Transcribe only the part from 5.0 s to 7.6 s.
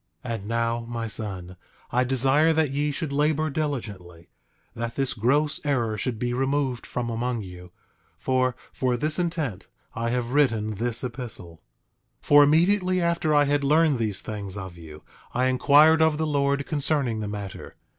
gross error should be removed from among